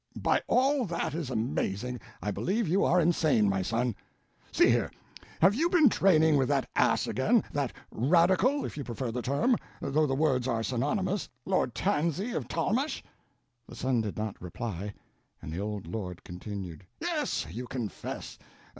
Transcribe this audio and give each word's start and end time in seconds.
"By 0.19 0.41
all 0.47 0.85
that 0.85 1.13
is 1.13 1.29
amazing, 1.29 1.99
I 2.23 2.31
believe 2.31 2.67
you 2.67 2.83
are 2.83 2.99
insane, 2.99 3.47
my 3.47 3.61
son. 3.61 3.95
See 4.51 4.67
here 4.67 4.89
—have 5.39 5.53
you 5.53 5.69
been 5.69 5.89
training 5.89 6.37
with 6.37 6.47
that 6.47 6.67
ass 6.75 7.05
again—that 7.05 7.71
radical, 7.91 8.65
if 8.65 8.75
you 8.77 8.83
prefer 8.83 9.11
the 9.11 9.21
term, 9.21 9.55
though 9.79 10.07
the 10.07 10.15
words 10.15 10.47
are 10.47 10.63
synonymous—Lord 10.63 11.75
Tanzy, 11.75 12.31
of 12.35 12.47
Tollmache?" 12.47 13.03
The 13.67 13.75
son 13.75 14.01
did 14.01 14.17
not 14.17 14.41
reply, 14.41 14.91
and 15.39 15.53
the 15.53 15.59
old 15.59 15.85
lord 15.85 16.23
continued: 16.23 16.83
"Yes, 16.99 17.45
you 17.51 17.67
confess. 17.67 18.39